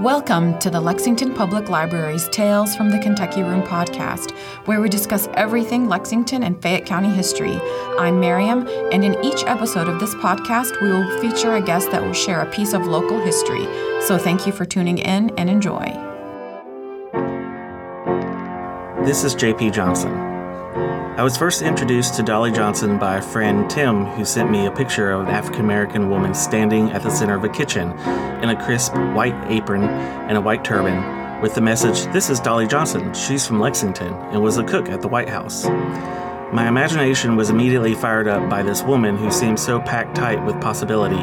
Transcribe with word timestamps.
Welcome 0.00 0.58
to 0.60 0.70
the 0.70 0.80
Lexington 0.80 1.34
Public 1.34 1.68
Library's 1.68 2.26
Tales 2.30 2.74
from 2.74 2.90
the 2.90 2.98
Kentucky 2.98 3.42
Room 3.42 3.62
podcast, 3.62 4.30
where 4.66 4.80
we 4.80 4.88
discuss 4.88 5.28
everything 5.34 5.86
Lexington 5.86 6.42
and 6.42 6.60
Fayette 6.60 6.86
County 6.86 7.10
history. 7.10 7.60
I'm 7.98 8.18
Miriam, 8.18 8.66
and 8.90 9.04
in 9.04 9.22
each 9.22 9.44
episode 9.44 9.88
of 9.88 10.00
this 10.00 10.14
podcast, 10.14 10.80
we 10.80 10.88
will 10.88 11.20
feature 11.20 11.56
a 11.56 11.60
guest 11.60 11.90
that 11.90 12.02
will 12.02 12.14
share 12.14 12.40
a 12.40 12.50
piece 12.50 12.72
of 12.72 12.86
local 12.86 13.20
history. 13.20 13.64
So 14.00 14.16
thank 14.18 14.46
you 14.46 14.52
for 14.52 14.64
tuning 14.64 14.96
in 14.96 15.30
and 15.38 15.50
enjoy. 15.50 15.84
This 19.04 19.24
is 19.24 19.36
JP 19.36 19.74
Johnson. 19.74 20.31
I 21.14 21.22
was 21.22 21.36
first 21.36 21.60
introduced 21.60 22.14
to 22.14 22.22
Dolly 22.22 22.50
Johnson 22.50 22.98
by 22.98 23.18
a 23.18 23.22
friend, 23.22 23.68
Tim, 23.68 24.06
who 24.06 24.24
sent 24.24 24.50
me 24.50 24.64
a 24.64 24.70
picture 24.70 25.10
of 25.10 25.20
an 25.20 25.26
African 25.26 25.60
American 25.60 26.08
woman 26.08 26.32
standing 26.32 26.90
at 26.92 27.02
the 27.02 27.10
center 27.10 27.36
of 27.36 27.44
a 27.44 27.50
kitchen 27.50 27.90
in 28.42 28.48
a 28.48 28.64
crisp 28.64 28.94
white 28.94 29.34
apron 29.50 29.82
and 29.82 30.38
a 30.38 30.40
white 30.40 30.64
turban 30.64 31.42
with 31.42 31.54
the 31.54 31.60
message, 31.60 32.10
This 32.14 32.30
is 32.30 32.40
Dolly 32.40 32.66
Johnson. 32.66 33.12
She's 33.12 33.46
from 33.46 33.60
Lexington 33.60 34.14
and 34.14 34.42
was 34.42 34.56
a 34.56 34.64
cook 34.64 34.88
at 34.88 35.02
the 35.02 35.08
White 35.08 35.28
House. 35.28 35.66
My 35.66 36.66
imagination 36.66 37.36
was 37.36 37.50
immediately 37.50 37.94
fired 37.94 38.26
up 38.26 38.48
by 38.48 38.62
this 38.62 38.82
woman 38.82 39.18
who 39.18 39.30
seemed 39.30 39.60
so 39.60 39.80
packed 39.80 40.16
tight 40.16 40.42
with 40.46 40.58
possibility 40.62 41.22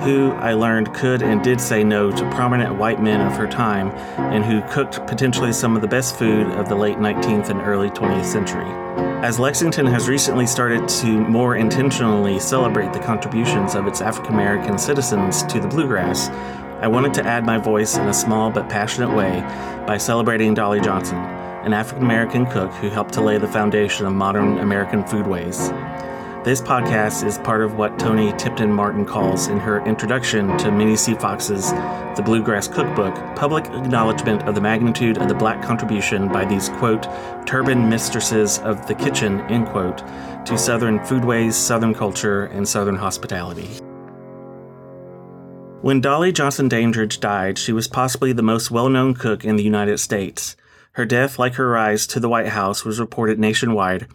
who 0.00 0.30
I 0.32 0.52
learned 0.54 0.94
could 0.94 1.22
and 1.22 1.42
did 1.42 1.60
say 1.60 1.82
no 1.82 2.10
to 2.10 2.30
prominent 2.30 2.76
white 2.76 3.02
men 3.02 3.20
of 3.20 3.36
her 3.36 3.46
time, 3.46 3.90
and 4.32 4.44
who 4.44 4.62
cooked 4.72 5.06
potentially 5.06 5.52
some 5.52 5.76
of 5.76 5.82
the 5.82 5.88
best 5.88 6.16
food 6.16 6.46
of 6.52 6.68
the 6.68 6.74
late 6.74 6.98
19th 6.98 7.48
and 7.48 7.60
early 7.62 7.90
20th 7.90 8.24
century. 8.24 8.68
As 9.24 9.38
Lexington 9.38 9.86
has 9.86 10.08
recently 10.08 10.46
started 10.46 10.88
to 10.88 11.06
more 11.06 11.56
intentionally 11.56 12.38
celebrate 12.38 12.92
the 12.92 12.98
contributions 12.98 13.74
of 13.74 13.86
its 13.86 14.00
African 14.00 14.34
American 14.34 14.78
citizens 14.78 15.42
to 15.44 15.58
the 15.58 15.68
bluegrass, 15.68 16.28
I 16.82 16.88
wanted 16.88 17.14
to 17.14 17.24
add 17.24 17.46
my 17.46 17.56
voice 17.56 17.96
in 17.96 18.06
a 18.06 18.14
small 18.14 18.50
but 18.50 18.68
passionate 18.68 19.16
way 19.16 19.40
by 19.86 19.96
celebrating 19.96 20.52
Dolly 20.52 20.80
Johnson, 20.80 21.16
an 21.16 21.72
African 21.72 22.04
American 22.04 22.44
cook 22.44 22.70
who 22.74 22.90
helped 22.90 23.14
to 23.14 23.22
lay 23.22 23.38
the 23.38 23.48
foundation 23.48 24.04
of 24.04 24.12
modern 24.12 24.58
American 24.58 25.02
foodways. 25.02 25.72
This 26.46 26.60
podcast 26.60 27.26
is 27.26 27.38
part 27.38 27.60
of 27.60 27.74
what 27.74 27.98
Toni 27.98 28.32
Tipton 28.34 28.70
Martin 28.70 29.04
calls 29.04 29.48
in 29.48 29.58
her 29.58 29.84
introduction 29.84 30.56
to 30.58 30.70
Minnie 30.70 30.94
C. 30.94 31.14
Fox's 31.14 31.72
The 31.72 32.22
Bluegrass 32.24 32.68
Cookbook 32.68 33.16
public 33.34 33.64
acknowledgement 33.64 34.44
of 34.44 34.54
the 34.54 34.60
magnitude 34.60 35.18
of 35.18 35.26
the 35.26 35.34
black 35.34 35.60
contribution 35.60 36.28
by 36.28 36.44
these, 36.44 36.68
quote, 36.68 37.08
turban 37.48 37.88
mistresses 37.88 38.60
of 38.60 38.86
the 38.86 38.94
kitchen, 38.94 39.40
end 39.50 39.66
quote, 39.66 40.04
to 40.46 40.56
Southern 40.56 41.00
foodways, 41.00 41.54
Southern 41.54 41.92
culture, 41.92 42.44
and 42.44 42.68
Southern 42.68 42.94
hospitality. 42.94 43.66
When 45.80 46.00
Dolly 46.00 46.30
Johnson 46.30 46.68
Dandridge 46.68 47.18
died, 47.18 47.58
she 47.58 47.72
was 47.72 47.88
possibly 47.88 48.32
the 48.32 48.44
most 48.44 48.70
well 48.70 48.88
known 48.88 49.14
cook 49.14 49.44
in 49.44 49.56
the 49.56 49.64
United 49.64 49.98
States. 49.98 50.54
Her 50.92 51.04
death, 51.04 51.40
like 51.40 51.54
her 51.54 51.68
rise 51.68 52.06
to 52.06 52.20
the 52.20 52.28
White 52.28 52.50
House, 52.50 52.84
was 52.84 53.00
reported 53.00 53.40
nationwide 53.40 54.06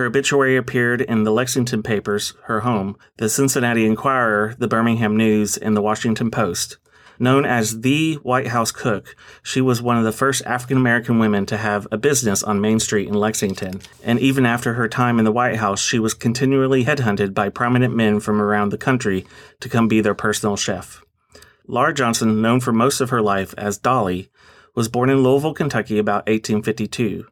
her 0.00 0.06
obituary 0.06 0.56
appeared 0.56 1.02
in 1.02 1.24
the 1.24 1.30
Lexington 1.30 1.82
papers, 1.82 2.32
her 2.44 2.60
home, 2.60 2.96
the 3.18 3.28
Cincinnati 3.28 3.84
Enquirer, 3.84 4.54
the 4.58 4.66
Birmingham 4.66 5.14
News, 5.14 5.58
and 5.58 5.76
the 5.76 5.82
Washington 5.82 6.30
Post. 6.30 6.78
Known 7.18 7.44
as 7.44 7.82
the 7.82 8.14
White 8.22 8.46
House 8.46 8.72
cook, 8.72 9.14
she 9.42 9.60
was 9.60 9.82
one 9.82 9.98
of 9.98 10.04
the 10.04 10.10
first 10.10 10.42
African 10.46 10.78
American 10.78 11.18
women 11.18 11.44
to 11.44 11.58
have 11.58 11.86
a 11.92 11.98
business 11.98 12.42
on 12.42 12.62
Main 12.62 12.80
Street 12.80 13.08
in 13.08 13.12
Lexington. 13.12 13.82
And 14.02 14.18
even 14.20 14.46
after 14.46 14.72
her 14.72 14.88
time 14.88 15.18
in 15.18 15.26
the 15.26 15.32
White 15.32 15.56
House, 15.56 15.82
she 15.82 15.98
was 15.98 16.14
continually 16.14 16.86
headhunted 16.86 17.34
by 17.34 17.50
prominent 17.50 17.94
men 17.94 18.20
from 18.20 18.40
around 18.40 18.70
the 18.70 18.78
country 18.78 19.26
to 19.60 19.68
come 19.68 19.86
be 19.86 20.00
their 20.00 20.14
personal 20.14 20.56
chef. 20.56 21.04
Laura 21.66 21.92
Johnson, 21.92 22.40
known 22.40 22.60
for 22.60 22.72
most 22.72 23.02
of 23.02 23.10
her 23.10 23.20
life 23.20 23.52
as 23.58 23.76
Dolly, 23.76 24.30
was 24.74 24.88
born 24.88 25.10
in 25.10 25.22
Louisville, 25.22 25.52
Kentucky 25.52 25.98
about 25.98 26.26
1852. 26.26 27.26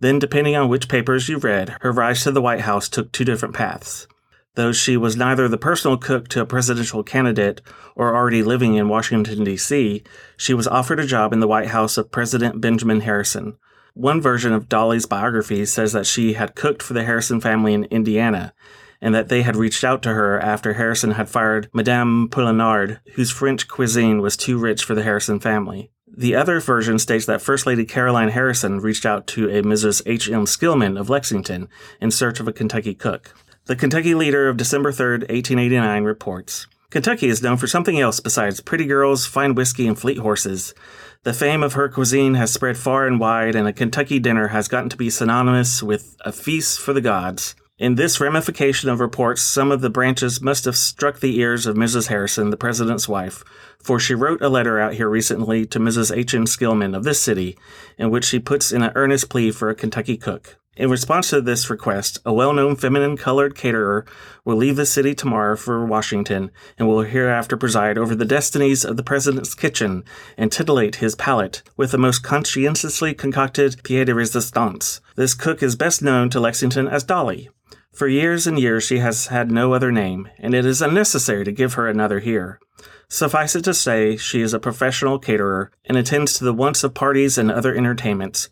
Then, 0.00 0.18
depending 0.18 0.54
on 0.54 0.68
which 0.68 0.88
papers 0.88 1.28
you 1.28 1.38
read, 1.38 1.76
her 1.80 1.90
rise 1.90 2.22
to 2.22 2.30
the 2.30 2.42
White 2.42 2.60
House 2.60 2.88
took 2.88 3.10
two 3.10 3.24
different 3.24 3.54
paths. 3.54 4.06
Though 4.54 4.72
she 4.72 4.96
was 4.96 5.16
neither 5.16 5.48
the 5.48 5.58
personal 5.58 5.96
cook 5.96 6.28
to 6.28 6.40
a 6.40 6.46
presidential 6.46 7.02
candidate 7.02 7.60
or 7.94 8.14
already 8.14 8.42
living 8.42 8.74
in 8.74 8.88
Washington, 8.88 9.44
D.C., 9.44 10.02
she 10.36 10.54
was 10.54 10.66
offered 10.66 10.98
a 11.00 11.06
job 11.06 11.32
in 11.32 11.40
the 11.40 11.48
White 11.48 11.68
House 11.68 11.96
of 11.96 12.10
President 12.10 12.60
Benjamin 12.60 13.00
Harrison. 13.00 13.56
One 13.94 14.20
version 14.20 14.52
of 14.52 14.68
Dolly's 14.68 15.06
biography 15.06 15.64
says 15.64 15.92
that 15.92 16.06
she 16.06 16.34
had 16.34 16.54
cooked 16.54 16.82
for 16.82 16.94
the 16.94 17.04
Harrison 17.04 17.40
family 17.40 17.74
in 17.74 17.84
Indiana, 17.84 18.52
and 19.00 19.14
that 19.14 19.28
they 19.28 19.42
had 19.42 19.56
reached 19.56 19.84
out 19.84 20.02
to 20.02 20.14
her 20.14 20.40
after 20.40 20.74
Harrison 20.74 21.12
had 21.12 21.28
fired 21.28 21.68
Madame 21.72 22.28
Poulinard, 22.28 23.00
whose 23.14 23.30
French 23.30 23.68
cuisine 23.68 24.20
was 24.20 24.36
too 24.36 24.58
rich 24.58 24.84
for 24.84 24.94
the 24.94 25.02
Harrison 25.02 25.40
family. 25.40 25.90
The 26.18 26.34
other 26.34 26.58
version 26.58 26.98
states 26.98 27.26
that 27.26 27.40
First 27.40 27.64
Lady 27.64 27.84
Caroline 27.84 28.30
Harrison 28.30 28.80
reached 28.80 29.06
out 29.06 29.28
to 29.28 29.48
a 29.50 29.62
Mrs. 29.62 30.02
H. 30.04 30.28
M. 30.28 30.46
Skillman 30.46 30.98
of 30.98 31.08
Lexington 31.08 31.68
in 32.00 32.10
search 32.10 32.40
of 32.40 32.48
a 32.48 32.52
Kentucky 32.52 32.92
cook. 32.92 33.32
The 33.66 33.76
Kentucky 33.76 34.16
Leader 34.16 34.48
of 34.48 34.56
December 34.56 34.90
3, 34.90 35.18
1889 35.18 36.02
reports 36.02 36.66
Kentucky 36.90 37.28
is 37.28 37.40
known 37.40 37.56
for 37.56 37.68
something 37.68 38.00
else 38.00 38.18
besides 38.18 38.60
pretty 38.60 38.84
girls, 38.86 39.26
fine 39.26 39.54
whiskey, 39.54 39.86
and 39.86 39.96
fleet 39.96 40.18
horses. 40.18 40.74
The 41.22 41.32
fame 41.32 41.62
of 41.62 41.74
her 41.74 41.88
cuisine 41.88 42.34
has 42.34 42.52
spread 42.52 42.76
far 42.76 43.06
and 43.06 43.20
wide, 43.20 43.54
and 43.54 43.68
a 43.68 43.72
Kentucky 43.72 44.18
dinner 44.18 44.48
has 44.48 44.66
gotten 44.66 44.88
to 44.88 44.96
be 44.96 45.10
synonymous 45.10 45.84
with 45.84 46.16
a 46.24 46.32
feast 46.32 46.80
for 46.80 46.92
the 46.92 47.00
gods. 47.00 47.54
In 47.78 47.94
this 47.94 48.20
ramification 48.20 48.90
of 48.90 48.98
reports, 48.98 49.40
some 49.40 49.70
of 49.70 49.82
the 49.82 49.88
branches 49.88 50.42
must 50.42 50.64
have 50.64 50.76
struck 50.76 51.20
the 51.20 51.38
ears 51.38 51.64
of 51.64 51.76
Mrs. 51.76 52.08
Harrison, 52.08 52.50
the 52.50 52.56
president's 52.56 53.08
wife, 53.08 53.44
for 53.80 54.00
she 54.00 54.16
wrote 54.16 54.42
a 54.42 54.48
letter 54.48 54.80
out 54.80 54.94
here 54.94 55.08
recently 55.08 55.64
to 55.66 55.78
Mrs. 55.78 56.16
H. 56.16 56.34
M. 56.34 56.44
Skillman 56.44 56.96
of 56.96 57.04
this 57.04 57.22
city, 57.22 57.56
in 57.96 58.10
which 58.10 58.24
she 58.24 58.40
puts 58.40 58.72
in 58.72 58.82
an 58.82 58.90
earnest 58.96 59.28
plea 59.28 59.52
for 59.52 59.70
a 59.70 59.76
Kentucky 59.76 60.16
cook. 60.16 60.56
In 60.76 60.90
response 60.90 61.30
to 61.30 61.40
this 61.40 61.70
request, 61.70 62.18
a 62.26 62.32
well 62.32 62.52
known 62.52 62.74
feminine 62.74 63.16
colored 63.16 63.54
caterer 63.54 64.04
will 64.44 64.56
leave 64.56 64.74
the 64.74 64.84
city 64.84 65.14
tomorrow 65.14 65.56
for 65.56 65.86
Washington 65.86 66.50
and 66.78 66.88
will 66.88 67.02
hereafter 67.02 67.56
preside 67.56 67.96
over 67.96 68.16
the 68.16 68.24
destinies 68.24 68.84
of 68.84 68.96
the 68.96 69.04
president's 69.04 69.54
kitchen 69.54 70.02
and 70.36 70.50
titillate 70.50 70.96
his 70.96 71.14
palate 71.14 71.62
with 71.76 71.92
the 71.92 71.98
most 71.98 72.24
conscientiously 72.24 73.14
concocted 73.14 73.82
pied 73.84 74.06
de 74.06 74.14
resistance. 74.14 75.00
This 75.14 75.34
cook 75.34 75.62
is 75.62 75.76
best 75.76 76.02
known 76.02 76.28
to 76.30 76.40
Lexington 76.40 76.88
as 76.88 77.02
Dolly, 77.02 77.50
for 77.98 78.06
years 78.06 78.46
and 78.46 78.60
years 78.60 78.84
she 78.84 78.98
has 78.98 79.26
had 79.26 79.50
no 79.50 79.72
other 79.72 79.90
name, 79.90 80.28
and 80.38 80.54
it 80.54 80.64
is 80.64 80.80
unnecessary 80.80 81.44
to 81.44 81.50
give 81.50 81.74
her 81.74 81.88
another 81.88 82.20
here. 82.20 82.60
Suffice 83.08 83.56
it 83.56 83.64
to 83.64 83.74
say, 83.74 84.16
she 84.16 84.40
is 84.40 84.54
a 84.54 84.60
professional 84.60 85.18
caterer 85.18 85.72
and 85.84 85.98
attends 85.98 86.34
to 86.34 86.44
the 86.44 86.54
wants 86.54 86.84
of 86.84 86.94
parties 86.94 87.36
and 87.36 87.50
other 87.50 87.74
entertainments. 87.74 88.50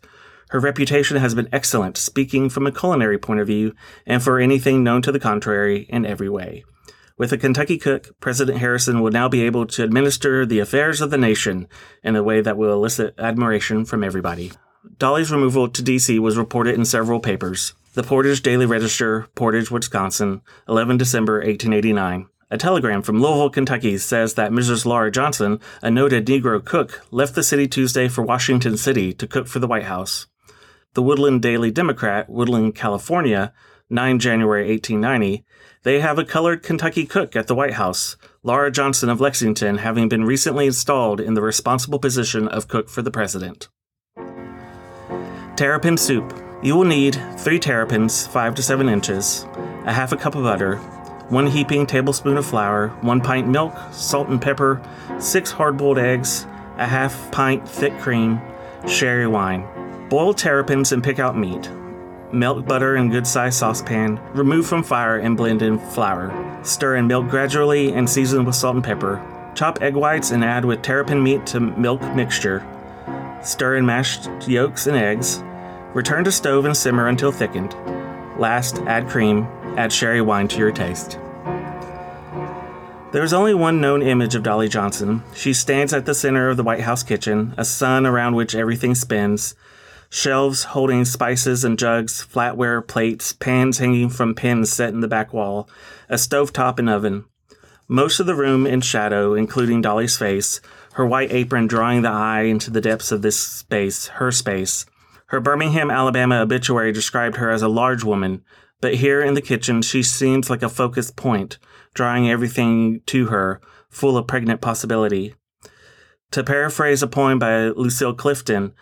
Her 0.49 0.59
reputation 0.59 1.15
has 1.15 1.33
been 1.33 1.47
excellent, 1.53 1.95
speaking 1.95 2.49
from 2.49 2.67
a 2.67 2.73
culinary 2.73 3.17
point 3.17 3.39
of 3.39 3.47
view, 3.47 3.73
and 4.05 4.21
for 4.21 4.37
anything 4.37 4.83
known 4.83 5.01
to 5.03 5.13
the 5.13 5.19
contrary 5.19 5.85
in 5.87 6.05
every 6.05 6.29
way. 6.29 6.65
With 7.17 7.31
a 7.31 7.37
Kentucky 7.37 7.77
cook, 7.77 8.19
President 8.19 8.57
Harrison 8.57 8.99
will 8.99 9.11
now 9.11 9.29
be 9.29 9.43
able 9.43 9.65
to 9.67 9.83
administer 9.83 10.45
the 10.45 10.59
affairs 10.59 10.99
of 10.99 11.09
the 11.09 11.17
nation 11.17 11.69
in 12.03 12.17
a 12.17 12.23
way 12.23 12.41
that 12.41 12.57
will 12.57 12.73
elicit 12.73 13.15
admiration 13.17 13.85
from 13.85 14.03
everybody. 14.03 14.51
Dolly's 14.97 15.31
removal 15.31 15.69
to 15.69 15.81
D.C. 15.81 16.19
was 16.19 16.37
reported 16.37 16.75
in 16.75 16.83
several 16.83 17.21
papers. 17.21 17.73
The 17.97 18.03
Portage 18.03 18.43
Daily 18.43 18.67
Register, 18.67 19.27
Portage, 19.33 19.71
Wisconsin, 19.71 20.43
11 20.69 20.97
December 20.97 21.37
1889. 21.37 22.27
A 22.51 22.55
telegram 22.59 23.01
from 23.01 23.19
Louisville, 23.19 23.49
Kentucky 23.49 23.97
says 23.97 24.35
that 24.35 24.51
Mrs. 24.51 24.85
Laura 24.85 25.09
Johnson, 25.09 25.59
a 25.81 25.89
noted 25.89 26.27
Negro 26.27 26.63
cook, 26.63 27.01
left 27.09 27.33
the 27.33 27.41
city 27.41 27.67
Tuesday 27.67 28.07
for 28.07 28.21
Washington 28.21 28.77
City 28.77 29.13
to 29.13 29.25
cook 29.25 29.47
for 29.47 29.57
the 29.57 29.65
White 29.65 29.85
House. 29.85 30.27
The 30.93 31.01
Woodland 31.01 31.41
Daily 31.41 31.71
Democrat, 31.71 32.29
Woodland, 32.29 32.75
California, 32.75 33.51
9 33.89 34.19
January 34.19 34.69
1890, 34.69 35.43
they 35.81 35.99
have 35.99 36.19
a 36.19 36.23
colored 36.23 36.61
Kentucky 36.61 37.07
cook 37.07 37.35
at 37.35 37.47
the 37.47 37.55
White 37.55 37.73
House, 37.73 38.15
Laura 38.43 38.69
Johnson 38.69 39.09
of 39.09 39.19
Lexington 39.19 39.79
having 39.79 40.07
been 40.07 40.23
recently 40.23 40.67
installed 40.67 41.19
in 41.19 41.33
the 41.33 41.41
responsible 41.41 41.97
position 41.97 42.47
of 42.47 42.67
cook 42.67 42.89
for 42.89 43.01
the 43.01 43.09
president. 43.09 43.69
Terrapin 45.55 45.97
soup. 45.97 46.46
You 46.63 46.75
will 46.75 46.85
need 46.85 47.21
three 47.37 47.59
terrapins, 47.59 48.25
5 48.25 48.55
to 48.55 48.63
7 48.63 48.89
inches, 48.89 49.45
a 49.85 49.93
half 49.93 50.11
a 50.11 50.17
cup 50.17 50.33
of 50.33 50.43
butter, 50.43 50.77
one 51.29 51.45
heaping 51.45 51.85
tablespoon 51.85 52.37
of 52.37 52.45
flour, 52.45 52.89
one 53.01 53.21
pint 53.21 53.47
milk, 53.47 53.75
salt 53.91 54.29
and 54.29 54.41
pepper, 54.41 54.81
six 55.19 55.51
hard 55.51 55.77
boiled 55.77 55.99
eggs, 55.99 56.47
a 56.77 56.85
half 56.85 57.31
pint 57.31 57.67
thick 57.67 57.97
cream, 57.99 58.41
sherry 58.87 59.27
wine. 59.27 59.67
Boil 60.09 60.33
terrapins 60.33 60.93
and 60.93 61.03
pick 61.03 61.19
out 61.19 61.37
meat. 61.37 61.69
Melt 62.31 62.65
butter 62.65 62.95
in 62.95 63.09
good 63.09 63.27
sized 63.27 63.59
saucepan, 63.59 64.19
remove 64.33 64.65
from 64.65 64.83
fire 64.83 65.17
and 65.17 65.37
blend 65.37 65.61
in 65.61 65.77
flour. 65.77 66.33
Stir 66.63 66.95
in 66.95 67.07
milk 67.07 67.29
gradually 67.29 67.93
and 67.93 68.09
season 68.09 68.45
with 68.45 68.55
salt 68.55 68.75
and 68.75 68.83
pepper. 68.83 69.21
Chop 69.53 69.81
egg 69.81 69.95
whites 69.95 70.31
and 70.31 70.43
add 70.43 70.65
with 70.65 70.81
terrapin 70.81 71.21
meat 71.21 71.45
to 71.47 71.59
milk 71.59 72.01
mixture. 72.15 72.65
Stir 73.43 73.77
in 73.77 73.85
mashed 73.85 74.29
yolks 74.47 74.87
and 74.87 74.97
eggs. 74.97 75.43
Return 75.93 76.23
to 76.25 76.31
stove 76.31 76.65
and 76.65 76.75
simmer 76.75 77.07
until 77.07 77.31
thickened. 77.31 77.73
Last, 78.37 78.79
add 78.79 79.07
cream, 79.07 79.43
add 79.77 79.91
sherry 79.91 80.21
wine 80.21 80.47
to 80.49 80.57
your 80.57 80.71
taste. 80.71 81.17
There's 83.13 83.33
only 83.33 83.53
one 83.53 83.79
known 83.79 84.01
image 84.01 84.35
of 84.35 84.43
Dolly 84.43 84.67
Johnson. 84.67 85.23
She 85.33 85.53
stands 85.53 85.93
at 85.93 86.05
the 86.05 86.13
center 86.13 86.49
of 86.49 86.57
the 86.57 86.63
White 86.63 86.81
House 86.81 87.03
kitchen, 87.03 87.55
a 87.57 87.63
sun 87.63 88.05
around 88.05 88.35
which 88.35 88.53
everything 88.53 88.95
spins. 88.95 89.55
Shelves 90.09 90.65
holding 90.65 91.05
spices 91.05 91.63
and 91.63 91.79
jugs, 91.79 92.25
flatware, 92.25 92.85
plates, 92.85 93.31
pans 93.33 93.77
hanging 93.77 94.09
from 94.09 94.35
pins 94.35 94.71
set 94.71 94.93
in 94.93 94.99
the 94.99 95.07
back 95.07 95.33
wall, 95.33 95.69
a 96.09 96.15
stovetop 96.15 96.79
and 96.79 96.89
oven. 96.89 97.25
Most 97.87 98.19
of 98.19 98.25
the 98.25 98.35
room 98.35 98.67
in 98.67 98.81
shadow, 98.81 99.33
including 99.33 99.81
Dolly's 99.81 100.17
face, 100.17 100.59
her 100.93 101.05
white 101.05 101.31
apron 101.31 101.67
drawing 101.67 102.01
the 102.01 102.09
eye 102.09 102.43
into 102.43 102.69
the 102.69 102.81
depths 102.81 103.11
of 103.13 103.21
this 103.21 103.39
space, 103.39 104.07
her 104.07 104.31
space. 104.31 104.85
Her 105.27 105.41
Birmingham, 105.41 105.91
Alabama 105.91 106.41
obituary 106.41 106.91
described 106.91 107.37
her 107.37 107.49
as 107.49 107.61
a 107.61 107.67
large 107.67 108.03
woman, 108.03 108.43
but 108.79 108.95
here 108.95 109.21
in 109.21 109.33
the 109.33 109.41
kitchen 109.41 109.81
she 109.81 110.01
seems 110.01 110.49
like 110.49 110.63
a 110.63 110.69
focused 110.69 111.15
point, 111.15 111.57
drawing 111.93 112.29
everything 112.29 113.01
to 113.07 113.25
her, 113.27 113.59
full 113.89 114.17
of 114.17 114.27
pregnant 114.27 114.61
possibility. 114.61 115.35
To 116.31 116.43
paraphrase 116.43 117.03
a 117.03 117.07
poem 117.07 117.39
by 117.39 117.67
Lucille 117.69 118.13
Clifton, 118.13 118.73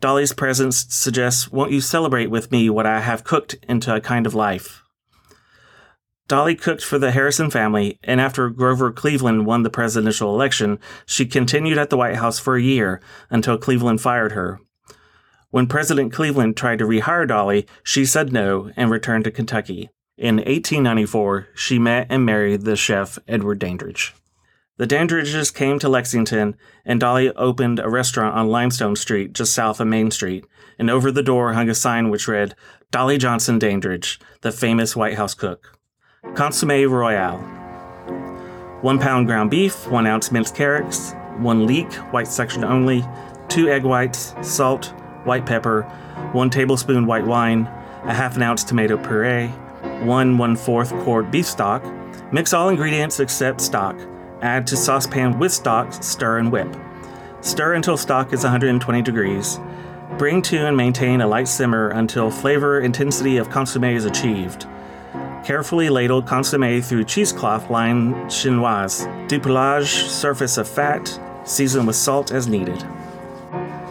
Dolly's 0.00 0.32
presence 0.32 0.86
suggests, 0.88 1.52
Won't 1.52 1.72
you 1.72 1.80
celebrate 1.82 2.28
with 2.28 2.50
me 2.50 2.70
what 2.70 2.86
I 2.86 3.00
have 3.00 3.24
cooked 3.24 3.56
into 3.68 3.94
a 3.94 4.00
kind 4.00 4.26
of 4.26 4.34
life? 4.34 4.82
Dolly 6.28 6.54
cooked 6.54 6.84
for 6.84 6.98
the 6.98 7.10
Harrison 7.10 7.50
family, 7.50 7.98
and 8.04 8.20
after 8.20 8.48
Grover 8.48 8.92
Cleveland 8.92 9.46
won 9.46 9.64
the 9.64 9.70
presidential 9.70 10.32
election, 10.32 10.78
she 11.04 11.26
continued 11.26 11.76
at 11.76 11.90
the 11.90 11.96
White 11.96 12.16
House 12.16 12.38
for 12.38 12.56
a 12.56 12.62
year 12.62 13.02
until 13.30 13.58
Cleveland 13.58 14.00
fired 14.00 14.32
her. 14.32 14.60
When 15.50 15.66
President 15.66 16.12
Cleveland 16.12 16.56
tried 16.56 16.78
to 16.78 16.86
rehire 16.86 17.26
Dolly, 17.26 17.66
she 17.82 18.04
said 18.04 18.32
no 18.32 18.70
and 18.76 18.88
returned 18.88 19.24
to 19.24 19.32
Kentucky. 19.32 19.90
In 20.16 20.36
1894, 20.36 21.48
she 21.54 21.78
met 21.78 22.06
and 22.08 22.24
married 22.24 22.62
the 22.62 22.76
chef 22.76 23.18
Edward 23.26 23.58
Dandridge. 23.58 24.14
The 24.76 24.86
Dandridges 24.86 25.50
came 25.50 25.78
to 25.80 25.88
Lexington, 25.88 26.56
and 26.84 27.00
Dolly 27.00 27.30
opened 27.34 27.80
a 27.80 27.88
restaurant 27.88 28.36
on 28.36 28.48
Limestone 28.48 28.94
Street, 28.94 29.32
just 29.32 29.52
south 29.52 29.80
of 29.80 29.88
Main 29.88 30.10
Street, 30.12 30.44
and 30.78 30.88
over 30.88 31.10
the 31.10 31.22
door 31.22 31.52
hung 31.52 31.68
a 31.68 31.74
sign 31.74 32.10
which 32.10 32.28
read, 32.28 32.54
Dolly 32.92 33.18
Johnson 33.18 33.58
Dandridge, 33.58 34.20
the 34.42 34.52
famous 34.52 34.94
White 34.94 35.16
House 35.16 35.34
cook. 35.34 35.78
Consomme 36.34 36.88
Royale. 36.88 37.38
One 38.82 39.00
pound 39.00 39.26
ground 39.26 39.50
beef, 39.50 39.88
one 39.88 40.06
ounce 40.06 40.30
minced 40.30 40.54
carrots, 40.54 41.12
one 41.38 41.66
leek, 41.66 41.92
white 42.12 42.28
section 42.28 42.62
only, 42.62 43.04
two 43.48 43.68
egg 43.68 43.82
whites, 43.82 44.34
salt, 44.42 44.94
white 45.24 45.46
pepper, 45.46 45.82
one 46.32 46.50
tablespoon 46.50 47.06
white 47.06 47.26
wine, 47.26 47.66
a 48.04 48.14
half 48.14 48.36
an 48.36 48.42
ounce 48.42 48.64
tomato 48.64 48.96
puree, 48.96 49.48
one 50.02 50.38
one 50.38 50.56
fourth 50.56 50.92
quart 51.02 51.30
beef 51.30 51.46
stock. 51.46 51.84
Mix 52.32 52.52
all 52.52 52.68
ingredients 52.68 53.20
except 53.20 53.60
stock. 53.60 53.96
Add 54.42 54.66
to 54.68 54.76
saucepan 54.76 55.38
with 55.38 55.52
stock, 55.52 55.92
stir 55.92 56.38
and 56.38 56.50
whip. 56.50 56.74
Stir 57.40 57.74
until 57.74 57.96
stock 57.96 58.32
is 58.32 58.42
120 58.42 59.02
degrees. 59.02 59.58
Bring 60.18 60.42
to 60.42 60.66
and 60.66 60.76
maintain 60.76 61.20
a 61.20 61.26
light 61.26 61.48
simmer 61.48 61.88
until 61.88 62.30
flavor 62.30 62.80
intensity 62.80 63.36
of 63.36 63.50
consomme 63.50 63.84
is 63.84 64.04
achieved. 64.04 64.66
Carefully 65.44 65.88
ladle 65.88 66.22
consomme 66.22 66.82
through 66.82 67.04
cheesecloth 67.04 67.70
lined 67.70 68.14
chinois. 68.30 69.06
Depouillage 69.28 70.08
surface 70.08 70.58
of 70.58 70.68
fat, 70.68 71.18
season 71.44 71.86
with 71.86 71.96
salt 71.96 72.30
as 72.30 72.46
needed. 72.46 72.84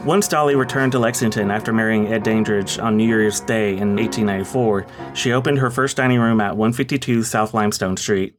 Once 0.09 0.27
Dolly 0.27 0.55
returned 0.55 0.91
to 0.91 0.97
Lexington 0.97 1.51
after 1.51 1.71
marrying 1.71 2.07
Ed 2.07 2.23
Dandridge 2.23 2.79
on 2.79 2.97
New 2.97 3.07
Year's 3.07 3.41
Day 3.41 3.77
in 3.77 3.95
1894, 3.95 4.87
she 5.13 5.31
opened 5.31 5.59
her 5.59 5.69
first 5.69 5.97
dining 5.97 6.19
room 6.19 6.41
at 6.41 6.57
152 6.57 7.21
South 7.21 7.53
Limestone 7.53 7.95
Street. 7.95 8.33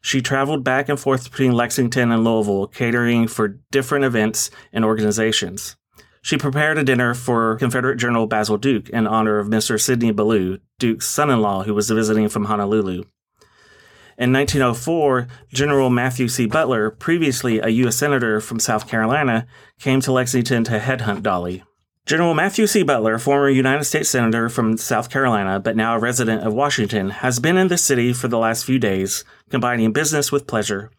She 0.00 0.22
traveled 0.22 0.64
back 0.64 0.88
and 0.88 0.98
forth 0.98 1.30
between 1.30 1.52
Lexington 1.52 2.10
and 2.10 2.24
Louisville, 2.24 2.68
catering 2.68 3.28
for 3.28 3.48
different 3.70 4.06
events 4.06 4.50
and 4.72 4.82
organizations. 4.82 5.76
She 6.22 6.38
prepared 6.38 6.78
a 6.78 6.84
dinner 6.84 7.12
for 7.12 7.56
Confederate 7.56 7.96
General 7.96 8.26
Basil 8.26 8.56
Duke 8.56 8.88
in 8.88 9.06
honor 9.06 9.38
of 9.38 9.48
Mr. 9.48 9.78
Sidney 9.78 10.12
Ballou, 10.12 10.56
Duke's 10.78 11.06
son 11.06 11.28
in 11.28 11.42
law, 11.42 11.64
who 11.64 11.74
was 11.74 11.90
visiting 11.90 12.30
from 12.30 12.46
Honolulu. 12.46 13.04
In 14.20 14.34
1904, 14.34 15.28
General 15.50 15.88
Matthew 15.88 16.28
C. 16.28 16.44
Butler, 16.44 16.90
previously 16.90 17.58
a 17.58 17.68
U.S. 17.68 17.96
Senator 17.96 18.38
from 18.42 18.60
South 18.60 18.86
Carolina, 18.86 19.46
came 19.78 20.02
to 20.02 20.12
Lexington 20.12 20.62
to 20.64 20.78
headhunt 20.78 21.22
Dolly. 21.22 21.64
General 22.04 22.34
Matthew 22.34 22.66
C. 22.66 22.82
Butler, 22.82 23.18
former 23.18 23.48
United 23.48 23.84
States 23.84 24.10
Senator 24.10 24.50
from 24.50 24.76
South 24.76 25.08
Carolina 25.08 25.58
but 25.58 25.74
now 25.74 25.96
a 25.96 25.98
resident 25.98 26.42
of 26.42 26.52
Washington, 26.52 27.08
has 27.08 27.40
been 27.40 27.56
in 27.56 27.68
the 27.68 27.78
city 27.78 28.12
for 28.12 28.28
the 28.28 28.36
last 28.36 28.66
few 28.66 28.78
days, 28.78 29.24
combining 29.48 29.90
business 29.90 30.30
with 30.30 30.46
pleasure. 30.46 30.90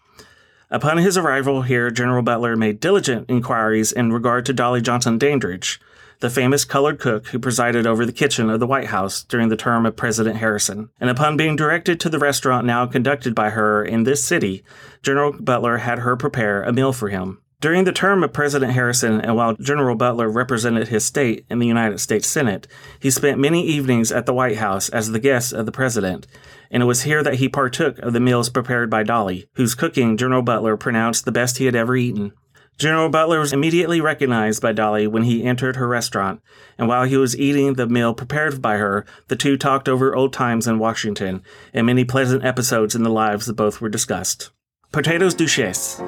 Upon 0.71 0.97
his 0.97 1.15
arrival 1.15 1.61
here, 1.61 1.91
General 1.91 2.23
Butler 2.23 2.55
made 2.55 2.79
diligent 2.79 3.29
inquiries 3.29 3.91
in 3.91 4.11
regard 4.11 4.47
to 4.47 4.53
Dolly 4.53 4.81
Johnson 4.81 5.19
Dandridge, 5.19 5.79
the 6.21 6.29
famous 6.29 6.65
colored 6.65 6.99
cook 6.99 7.27
who 7.27 7.39
presided 7.39 7.85
over 7.85 8.05
the 8.05 8.11
kitchen 8.11 8.49
of 8.49 8.59
the 8.59 8.67
White 8.67 8.87
House 8.87 9.23
during 9.23 9.49
the 9.49 9.57
term 9.57 9.85
of 9.85 9.95
President 9.95 10.37
Harrison. 10.37 10.89
And 10.99 11.09
upon 11.09 11.35
being 11.35 11.55
directed 11.55 11.99
to 11.99 12.09
the 12.09 12.19
restaurant 12.19 12.65
now 12.65 12.85
conducted 12.85 13.35
by 13.35 13.49
her 13.49 13.83
in 13.83 14.03
this 14.03 14.23
city, 14.23 14.63
General 15.03 15.33
Butler 15.33 15.77
had 15.77 15.99
her 15.99 16.15
prepare 16.15 16.63
a 16.63 16.71
meal 16.71 16.93
for 16.93 17.09
him. 17.09 17.41
During 17.59 17.83
the 17.83 17.91
term 17.91 18.23
of 18.23 18.33
President 18.33 18.71
Harrison, 18.73 19.21
and 19.21 19.35
while 19.35 19.55
General 19.55 19.95
Butler 19.95 20.29
represented 20.29 20.87
his 20.87 21.05
state 21.05 21.45
in 21.47 21.59
the 21.59 21.67
United 21.67 21.99
States 21.99 22.27
Senate, 22.27 22.67
he 22.99 23.11
spent 23.11 23.37
many 23.39 23.63
evenings 23.67 24.11
at 24.11 24.25
the 24.25 24.33
White 24.33 24.57
House 24.57 24.89
as 24.89 25.11
the 25.11 25.19
guest 25.19 25.53
of 25.53 25.67
the 25.67 25.71
president, 25.71 26.25
and 26.71 26.81
it 26.81 26.87
was 26.87 27.03
here 27.03 27.21
that 27.21 27.35
he 27.35 27.47
partook 27.47 27.99
of 27.99 28.13
the 28.13 28.19
meals 28.19 28.49
prepared 28.49 28.89
by 28.89 29.03
Dolly, 29.03 29.47
whose 29.53 29.75
cooking 29.75 30.17
General 30.17 30.41
Butler 30.41 30.75
pronounced 30.75 31.25
the 31.25 31.31
best 31.31 31.59
he 31.59 31.65
had 31.65 31.75
ever 31.75 31.95
eaten. 31.95 32.33
General 32.81 33.09
Butler 33.09 33.39
was 33.39 33.53
immediately 33.53 34.01
recognized 34.01 34.59
by 34.59 34.71
Dolly 34.71 35.05
when 35.05 35.21
he 35.21 35.43
entered 35.43 35.75
her 35.75 35.87
restaurant, 35.87 36.41
and 36.79 36.87
while 36.87 37.03
he 37.03 37.15
was 37.15 37.37
eating 37.37 37.75
the 37.75 37.85
meal 37.85 38.11
prepared 38.15 38.59
by 38.59 38.77
her, 38.77 39.05
the 39.27 39.35
two 39.35 39.55
talked 39.55 39.87
over 39.87 40.15
old 40.15 40.33
times 40.33 40.65
in 40.65 40.79
Washington, 40.79 41.43
and 41.75 41.85
many 41.85 42.03
pleasant 42.03 42.43
episodes 42.43 42.95
in 42.95 43.03
the 43.03 43.11
lives 43.11 43.47
of 43.47 43.55
both 43.55 43.81
were 43.81 43.87
discussed. 43.87 44.49
Potatoes 44.91 45.35
Duchesse. 45.35 46.01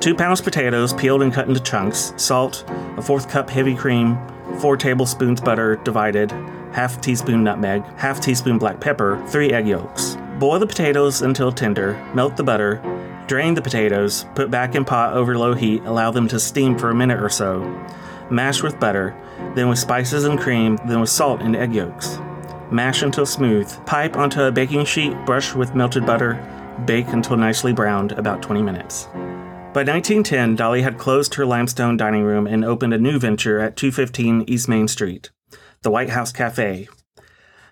Two 0.00 0.14
pounds 0.14 0.40
potatoes 0.40 0.94
peeled 0.94 1.20
and 1.20 1.30
cut 1.30 1.46
into 1.46 1.60
chunks, 1.60 2.14
salt, 2.16 2.64
a 2.96 3.02
fourth 3.02 3.28
cup 3.28 3.50
heavy 3.50 3.74
cream, 3.74 4.16
four 4.60 4.78
tablespoons 4.78 5.42
butter 5.42 5.76
divided, 5.84 6.30
half 6.72 7.02
teaspoon 7.02 7.44
nutmeg, 7.44 7.84
half 7.98 8.18
teaspoon 8.18 8.56
black 8.56 8.80
pepper, 8.80 9.22
three 9.28 9.52
egg 9.52 9.68
yolks. 9.68 10.16
Boil 10.38 10.58
the 10.58 10.66
potatoes 10.66 11.20
until 11.20 11.52
tender, 11.52 12.02
melt 12.14 12.38
the 12.38 12.42
butter, 12.42 12.80
drain 13.32 13.54
the 13.54 13.62
potatoes, 13.62 14.26
put 14.34 14.50
back 14.50 14.74
in 14.74 14.84
pot 14.84 15.14
over 15.14 15.38
low 15.38 15.54
heat, 15.54 15.82
allow 15.84 16.10
them 16.10 16.28
to 16.28 16.38
steam 16.38 16.78
for 16.78 16.90
a 16.90 16.94
minute 16.94 17.18
or 17.18 17.30
so. 17.30 17.60
Mash 18.30 18.62
with 18.62 18.78
butter, 18.78 19.16
then 19.54 19.70
with 19.70 19.78
spices 19.78 20.26
and 20.26 20.38
cream, 20.38 20.78
then 20.86 21.00
with 21.00 21.08
salt 21.08 21.40
and 21.40 21.56
egg 21.56 21.74
yolks. 21.74 22.18
Mash 22.70 23.00
until 23.00 23.24
smooth. 23.24 23.74
Pipe 23.86 24.18
onto 24.18 24.42
a 24.42 24.52
baking 24.52 24.84
sheet, 24.84 25.16
brush 25.24 25.54
with 25.54 25.74
melted 25.74 26.04
butter, 26.04 26.34
bake 26.84 27.08
until 27.08 27.38
nicely 27.38 27.72
browned, 27.72 28.12
about 28.12 28.42
20 28.42 28.60
minutes. 28.60 29.06
By 29.72 29.80
1910, 29.80 30.54
Dolly 30.56 30.82
had 30.82 30.98
closed 30.98 31.32
her 31.36 31.46
limestone 31.46 31.96
dining 31.96 32.24
room 32.24 32.46
and 32.46 32.66
opened 32.66 32.92
a 32.92 32.98
new 32.98 33.18
venture 33.18 33.60
at 33.60 33.78
215 33.78 34.44
East 34.46 34.68
Main 34.68 34.88
Street 34.88 35.30
the 35.80 35.90
White 35.90 36.10
House 36.10 36.32
Cafe. 36.32 36.86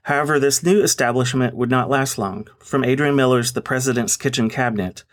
However, 0.05 0.41
this 0.41 0.63
new 0.63 0.83
establishment 0.83 1.55
would 1.55 1.71
not 1.71 1.91
last 1.91 2.17
long. 2.17 2.49
From 2.61 2.83
Adrian 2.83 3.15
Miller's 3.15 3.53
The 3.53 3.61
President's 3.61 4.17
Kitchen 4.17 4.49
Cabinet, 4.49 5.05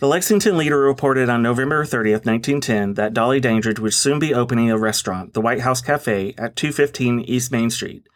the 0.00 0.08
Lexington 0.08 0.56
Leader 0.56 0.80
reported 0.80 1.28
on 1.28 1.42
November 1.42 1.84
30th, 1.84 2.24
1910, 2.24 2.94
that 2.94 3.12
Dolly 3.12 3.38
Dandridge 3.38 3.78
would 3.78 3.92
soon 3.92 4.18
be 4.18 4.32
opening 4.32 4.70
a 4.70 4.78
restaurant, 4.78 5.34
the 5.34 5.42
White 5.42 5.60
House 5.60 5.82
Cafe, 5.82 6.34
at 6.38 6.56
215 6.56 7.20
East 7.20 7.52
Main 7.52 7.68
Street. 7.68 8.08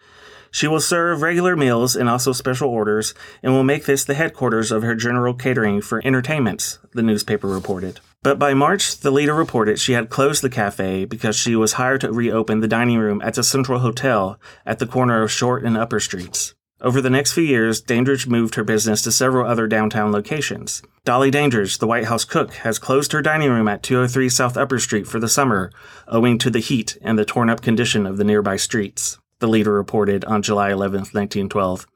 She 0.50 0.66
will 0.66 0.80
serve 0.80 1.20
regular 1.20 1.56
meals 1.56 1.94
and 1.94 2.08
also 2.08 2.32
special 2.32 2.70
orders, 2.70 3.12
and 3.42 3.52
will 3.52 3.64
make 3.64 3.84
this 3.84 4.02
the 4.02 4.14
headquarters 4.14 4.72
of 4.72 4.82
her 4.82 4.94
general 4.94 5.34
catering 5.34 5.82
for 5.82 6.00
entertainments, 6.06 6.78
the 6.92 7.02
newspaper 7.02 7.48
reported. 7.48 8.00
But 8.22 8.38
by 8.38 8.54
March, 8.54 9.00
the 9.00 9.10
leader 9.10 9.34
reported 9.34 9.78
she 9.78 9.92
had 9.92 10.08
closed 10.08 10.42
the 10.42 10.48
cafe 10.48 11.04
because 11.04 11.36
she 11.36 11.54
was 11.54 11.74
hired 11.74 12.00
to 12.00 12.12
reopen 12.12 12.60
the 12.60 12.68
dining 12.68 12.98
room 12.98 13.20
at 13.20 13.34
the 13.34 13.42
Central 13.42 13.80
Hotel 13.80 14.40
at 14.64 14.78
the 14.78 14.86
corner 14.86 15.22
of 15.22 15.30
Short 15.30 15.64
and 15.64 15.76
Upper 15.76 16.00
Streets. 16.00 16.54
Over 16.84 17.00
the 17.00 17.08
next 17.08 17.32
few 17.32 17.42
years, 17.42 17.80
Dandridge 17.80 18.26
moved 18.26 18.56
her 18.56 18.62
business 18.62 19.00
to 19.02 19.10
several 19.10 19.46
other 19.46 19.66
downtown 19.66 20.12
locations. 20.12 20.82
Dolly 21.06 21.30
Dandridge, 21.30 21.78
the 21.78 21.86
White 21.86 22.04
House 22.04 22.26
cook, 22.26 22.52
has 22.56 22.78
closed 22.78 23.12
her 23.12 23.22
dining 23.22 23.48
room 23.48 23.68
at 23.68 23.82
203 23.82 24.28
South 24.28 24.58
Upper 24.58 24.78
Street 24.78 25.06
for 25.06 25.18
the 25.18 25.26
summer, 25.26 25.72
owing 26.06 26.36
to 26.36 26.50
the 26.50 26.58
heat 26.58 26.98
and 27.00 27.18
the 27.18 27.24
torn 27.24 27.48
up 27.48 27.62
condition 27.62 28.04
of 28.04 28.18
the 28.18 28.24
nearby 28.24 28.56
streets, 28.56 29.16
the 29.38 29.48
leader 29.48 29.72
reported 29.72 30.26
on 30.26 30.42
July 30.42 30.70
11, 30.72 30.98
1912. 30.98 31.86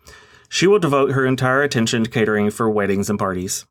She 0.49 0.67
will 0.67 0.79
devote 0.79 1.13
her 1.13 1.27
entire 1.27 1.63
attention 1.63 2.05
to 2.05 2.11
catering 2.11 2.51
for 2.51 2.71
weddings 2.71 3.11
and 3.11 3.19
parties. 3.19 3.67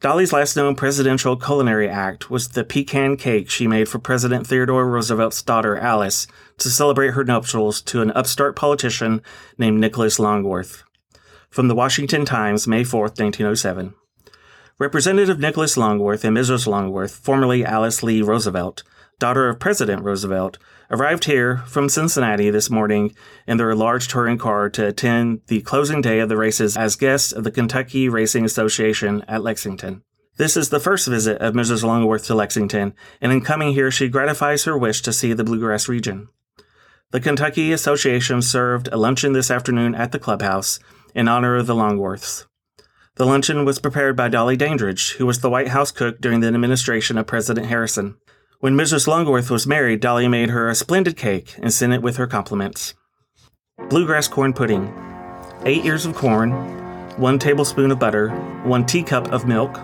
Dolly's 0.00 0.32
last 0.32 0.54
known 0.54 0.76
presidential 0.76 1.36
culinary 1.36 1.88
act 1.88 2.30
was 2.30 2.50
the 2.50 2.62
pecan 2.62 3.16
cake 3.16 3.50
she 3.50 3.66
made 3.66 3.88
for 3.88 3.98
President 3.98 4.46
Theodore 4.46 4.86
Roosevelt's 4.86 5.42
daughter, 5.42 5.76
Alice, 5.76 6.28
to 6.58 6.70
celebrate 6.70 7.14
her 7.14 7.24
nuptials 7.24 7.82
to 7.82 8.00
an 8.00 8.12
upstart 8.12 8.54
politician 8.54 9.22
named 9.58 9.80
Nicholas 9.80 10.20
Longworth. 10.20 10.84
From 11.50 11.66
the 11.66 11.74
Washington 11.74 12.24
Times, 12.24 12.68
May 12.68 12.84
4, 12.84 13.00
1907. 13.06 13.92
Representative 14.78 15.40
Nicholas 15.40 15.76
Longworth 15.76 16.24
and 16.24 16.36
Mrs. 16.36 16.68
Longworth, 16.68 17.16
formerly 17.16 17.64
Alice 17.64 18.00
Lee 18.00 18.22
Roosevelt, 18.22 18.84
daughter 19.18 19.48
of 19.48 19.58
President 19.58 20.02
Roosevelt, 20.02 20.58
arrived 20.90 21.24
here 21.24 21.58
from 21.66 21.88
Cincinnati 21.88 22.50
this 22.50 22.70
morning 22.70 23.14
in 23.46 23.56
their 23.56 23.74
large 23.74 24.08
touring 24.08 24.38
car 24.38 24.70
to 24.70 24.86
attend 24.86 25.42
the 25.48 25.60
closing 25.62 26.00
day 26.00 26.20
of 26.20 26.28
the 26.28 26.36
races 26.36 26.76
as 26.76 26.96
guests 26.96 27.32
of 27.32 27.44
the 27.44 27.50
Kentucky 27.50 28.08
Racing 28.08 28.44
Association 28.44 29.24
at 29.28 29.42
Lexington. 29.42 30.02
This 30.36 30.56
is 30.56 30.68
the 30.68 30.80
first 30.80 31.08
visit 31.08 31.42
of 31.42 31.54
Mrs. 31.54 31.82
Longworth 31.82 32.24
to 32.26 32.34
Lexington, 32.34 32.94
and 33.20 33.32
in 33.32 33.40
coming 33.40 33.72
here, 33.72 33.90
she 33.90 34.08
gratifies 34.08 34.64
her 34.64 34.78
wish 34.78 35.02
to 35.02 35.12
see 35.12 35.32
the 35.32 35.42
Bluegrass 35.42 35.88
region. 35.88 36.28
The 37.10 37.20
Kentucky 37.20 37.72
Association 37.72 38.40
served 38.42 38.88
a 38.88 38.96
luncheon 38.96 39.32
this 39.32 39.50
afternoon 39.50 39.94
at 39.94 40.12
the 40.12 40.18
clubhouse 40.18 40.78
in 41.14 41.26
honor 41.26 41.56
of 41.56 41.66
the 41.66 41.74
Longworths. 41.74 42.44
The 43.16 43.26
luncheon 43.26 43.64
was 43.64 43.80
prepared 43.80 44.14
by 44.14 44.28
Dolly 44.28 44.56
Dandridge, 44.56 45.14
who 45.14 45.26
was 45.26 45.40
the 45.40 45.50
White 45.50 45.68
House 45.68 45.90
cook 45.90 46.20
during 46.20 46.38
the 46.38 46.46
administration 46.46 47.18
of 47.18 47.26
President 47.26 47.66
Harrison. 47.66 48.16
When 48.60 48.74
Mrs. 48.76 49.06
Longworth 49.06 49.52
was 49.52 49.68
married, 49.68 50.00
Dolly 50.00 50.26
made 50.26 50.50
her 50.50 50.68
a 50.68 50.74
splendid 50.74 51.16
cake 51.16 51.54
and 51.62 51.72
sent 51.72 51.92
it 51.92 52.02
with 52.02 52.16
her 52.16 52.26
compliments. 52.26 52.92
Bluegrass 53.88 54.26
corn 54.26 54.52
pudding. 54.52 54.92
Eight 55.64 55.84
ears 55.84 56.04
of 56.04 56.16
corn, 56.16 56.50
one 57.20 57.38
tablespoon 57.38 57.92
of 57.92 58.00
butter, 58.00 58.30
one 58.64 58.84
teacup 58.84 59.30
of 59.30 59.46
milk, 59.46 59.76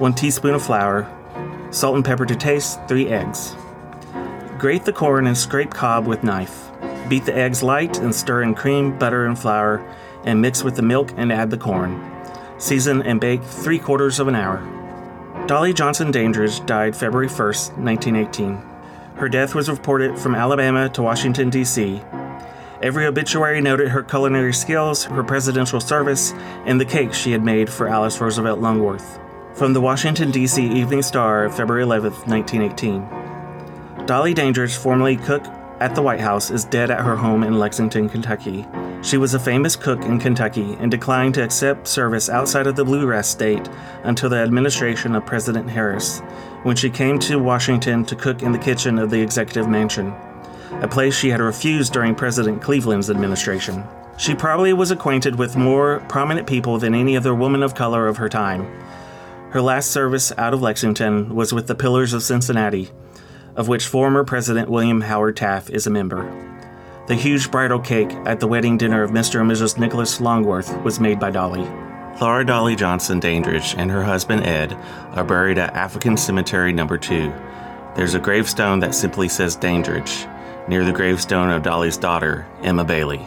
one 0.00 0.14
teaspoon 0.14 0.54
of 0.54 0.64
flour, 0.64 1.08
salt 1.70 1.94
and 1.94 2.04
pepper 2.04 2.26
to 2.26 2.34
taste, 2.34 2.80
three 2.88 3.06
eggs. 3.06 3.54
Grate 4.58 4.84
the 4.84 4.92
corn 4.92 5.28
and 5.28 5.38
scrape 5.38 5.70
cob 5.70 6.08
with 6.08 6.24
knife. 6.24 6.70
Beat 7.08 7.24
the 7.24 7.36
eggs 7.36 7.62
light 7.62 8.00
and 8.00 8.12
stir 8.12 8.42
in 8.42 8.56
cream, 8.56 8.98
butter, 8.98 9.26
and 9.26 9.38
flour, 9.38 9.80
and 10.24 10.42
mix 10.42 10.64
with 10.64 10.74
the 10.74 10.82
milk 10.82 11.12
and 11.16 11.32
add 11.32 11.50
the 11.50 11.56
corn. 11.56 12.02
Season 12.58 13.00
and 13.02 13.20
bake 13.20 13.44
three 13.44 13.78
quarters 13.78 14.18
of 14.18 14.26
an 14.26 14.34
hour. 14.34 14.81
Dolly 15.46 15.72
Johnson 15.72 16.12
Dandridge 16.12 16.64
died 16.66 16.94
February 16.94 17.26
1, 17.26 17.36
1918. 17.36 18.62
Her 19.16 19.28
death 19.28 19.56
was 19.56 19.68
reported 19.68 20.16
from 20.16 20.36
Alabama 20.36 20.88
to 20.90 21.02
Washington, 21.02 21.50
D.C. 21.50 22.00
Every 22.80 23.06
obituary 23.06 23.60
noted 23.60 23.88
her 23.88 24.04
culinary 24.04 24.54
skills, 24.54 25.04
her 25.04 25.24
presidential 25.24 25.80
service, 25.80 26.32
and 26.64 26.80
the 26.80 26.84
cake 26.84 27.12
she 27.12 27.32
had 27.32 27.44
made 27.44 27.68
for 27.68 27.88
Alice 27.88 28.20
Roosevelt 28.20 28.60
Longworth. 28.60 29.18
From 29.54 29.72
the 29.72 29.80
Washington, 29.80 30.30
D.C. 30.30 30.64
Evening 30.64 31.02
Star, 31.02 31.50
February 31.50 31.82
11, 31.82 32.12
1918. 32.12 34.06
Dolly 34.06 34.34
Dandridge, 34.34 34.76
formerly 34.76 35.16
cook 35.16 35.44
at 35.82 35.96
the 35.96 36.02
White 36.02 36.20
House, 36.20 36.52
is 36.52 36.64
dead 36.64 36.92
at 36.92 37.00
her 37.00 37.16
home 37.16 37.42
in 37.42 37.58
Lexington, 37.58 38.08
Kentucky. 38.08 38.64
She 39.02 39.16
was 39.16 39.34
a 39.34 39.40
famous 39.40 39.74
cook 39.74 40.00
in 40.04 40.20
Kentucky 40.20 40.76
and 40.78 40.92
declined 40.92 41.34
to 41.34 41.42
accept 41.42 41.88
service 41.88 42.28
outside 42.28 42.68
of 42.68 42.76
the 42.76 42.84
Bluegrass 42.84 43.28
State 43.28 43.68
until 44.04 44.28
the 44.28 44.36
administration 44.36 45.16
of 45.16 45.26
President 45.26 45.68
Harris, 45.68 46.20
when 46.62 46.76
she 46.76 46.88
came 46.88 47.18
to 47.18 47.40
Washington 47.40 48.04
to 48.04 48.14
cook 48.14 48.42
in 48.42 48.52
the 48.52 48.58
kitchen 48.58 48.96
of 48.96 49.10
the 49.10 49.20
Executive 49.20 49.66
Mansion, 49.68 50.14
a 50.82 50.86
place 50.86 51.16
she 51.16 51.30
had 51.30 51.40
refused 51.40 51.92
during 51.92 52.14
President 52.14 52.62
Cleveland's 52.62 53.10
administration. 53.10 53.82
She 54.18 54.36
probably 54.36 54.72
was 54.72 54.92
acquainted 54.92 55.36
with 55.36 55.56
more 55.56 55.98
prominent 56.08 56.46
people 56.46 56.78
than 56.78 56.94
any 56.94 57.16
other 57.16 57.34
woman 57.34 57.64
of 57.64 57.74
color 57.74 58.06
of 58.06 58.18
her 58.18 58.28
time. 58.28 58.70
Her 59.50 59.60
last 59.60 59.90
service 59.90 60.32
out 60.38 60.54
of 60.54 60.62
Lexington 60.62 61.34
was 61.34 61.52
with 61.52 61.66
the 61.66 61.74
Pillars 61.74 62.12
of 62.12 62.22
Cincinnati, 62.22 62.92
of 63.56 63.68
which 63.68 63.86
former 63.86 64.24
President 64.24 64.68
William 64.68 65.00
Howard 65.02 65.36
Taft 65.36 65.70
is 65.70 65.86
a 65.86 65.90
member. 65.90 66.22
The 67.08 67.14
huge 67.14 67.50
bridal 67.50 67.80
cake 67.80 68.12
at 68.26 68.40
the 68.40 68.46
wedding 68.46 68.78
dinner 68.78 69.02
of 69.02 69.10
Mr. 69.10 69.40
and 69.40 69.50
Mrs. 69.50 69.78
Nicholas 69.78 70.20
Longworth 70.20 70.76
was 70.82 71.00
made 71.00 71.18
by 71.18 71.30
Dolly. 71.30 71.68
Laura 72.20 72.44
Dolly 72.44 72.76
Johnson 72.76 73.18
Dandridge 73.18 73.74
and 73.76 73.90
her 73.90 74.04
husband 74.04 74.46
Ed 74.46 74.72
are 75.14 75.24
buried 75.24 75.58
at 75.58 75.74
African 75.74 76.16
Cemetery 76.16 76.72
Number 76.72 76.96
2. 76.96 77.32
There's 77.96 78.14
a 78.14 78.20
gravestone 78.20 78.80
that 78.80 78.94
simply 78.94 79.28
says 79.28 79.56
Dandridge, 79.56 80.26
near 80.68 80.84
the 80.84 80.92
gravestone 80.92 81.50
of 81.50 81.62
Dolly's 81.62 81.96
daughter, 81.96 82.46
Emma 82.62 82.84
Bailey. 82.84 83.18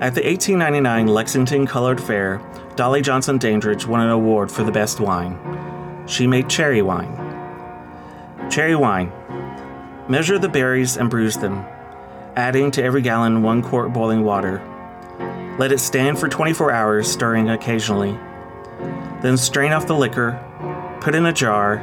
At 0.00 0.14
the 0.14 0.24
1899 0.24 1.06
Lexington 1.06 1.66
Colored 1.66 2.00
Fair, 2.00 2.40
Dolly 2.74 3.02
Johnson 3.02 3.38
Dandridge 3.38 3.86
won 3.86 4.00
an 4.00 4.10
award 4.10 4.50
for 4.50 4.64
the 4.64 4.72
best 4.72 4.98
wine. 4.98 5.38
She 6.08 6.26
made 6.26 6.48
cherry 6.48 6.82
wine. 6.82 7.14
Cherry 8.50 8.74
wine. 8.74 9.12
Measure 10.10 10.40
the 10.40 10.48
berries 10.48 10.96
and 10.96 11.08
bruise 11.08 11.36
them 11.36 11.64
adding 12.36 12.70
to 12.72 12.82
every 12.82 13.02
gallon 13.02 13.42
one 13.42 13.62
quart 13.62 13.92
boiling 13.92 14.24
water. 14.24 14.62
Let 15.58 15.72
it 15.72 15.78
stand 15.78 16.18
for 16.18 16.28
24 16.28 16.72
hours, 16.72 17.10
stirring 17.10 17.50
occasionally. 17.50 18.18
Then 19.20 19.36
strain 19.36 19.72
off 19.72 19.86
the 19.86 19.94
liquor, 19.94 20.38
put 21.00 21.14
in 21.14 21.26
a 21.26 21.32
jar, 21.32 21.78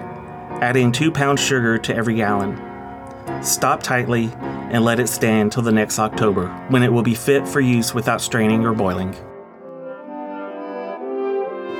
adding 0.62 0.92
2 0.92 1.12
pounds 1.12 1.42
sugar 1.42 1.78
to 1.78 1.96
every 1.96 2.16
gallon. 2.16 2.62
Stop 3.44 3.84
tightly 3.84 4.32
and 4.72 4.84
let 4.84 5.00
it 5.00 5.08
stand 5.08 5.52
till 5.52 5.64
the 5.64 5.72
next 5.72 6.00
October, 6.00 6.48
when 6.70 6.84
it 6.84 6.92
will 6.92 7.04
be 7.04 7.16
fit 7.16 7.48
for 7.48 7.62
use 7.62 7.94
without 7.94 8.22
straining 8.22 8.66
or 8.66 8.74
boiling. 8.74 9.16